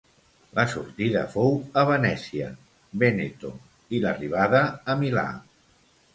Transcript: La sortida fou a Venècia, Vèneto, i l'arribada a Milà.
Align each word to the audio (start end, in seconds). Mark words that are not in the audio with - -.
La 0.59 0.63
sortida 0.69 1.21
fou 1.33 1.53
a 1.81 1.83
Venècia, 1.89 2.47
Vèneto, 3.05 3.53
i 3.95 4.01
l'arribada 4.07 4.65
a 4.95 4.99
Milà. 5.05 5.29